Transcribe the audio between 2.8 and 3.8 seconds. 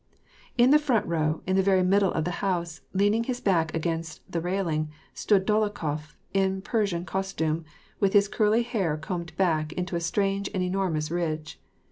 leaning his back